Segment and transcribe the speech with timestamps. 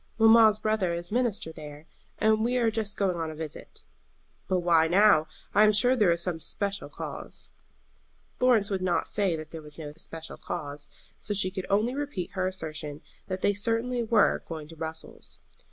[0.17, 1.85] "Mamma's brother is minister there,
[2.17, 3.83] and we are just going on a visit."
[4.47, 5.27] "But why now?
[5.53, 7.49] I am sure there is some especial cause."
[8.39, 12.31] Florence would not say that there was no especial cause, so she could only repeat
[12.31, 15.37] her assertion that they certainly were going to Brussels.